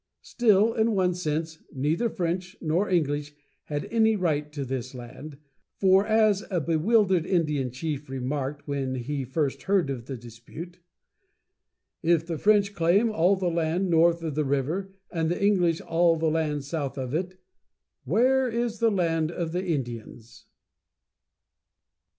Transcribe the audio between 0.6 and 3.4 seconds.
in one sense, neither French nor English